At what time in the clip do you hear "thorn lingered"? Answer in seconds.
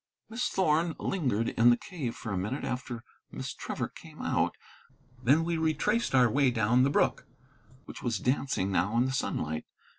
0.49-1.49